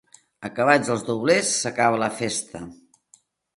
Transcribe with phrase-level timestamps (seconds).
[0.47, 2.65] Acabats els doblers, s'acaba la festa.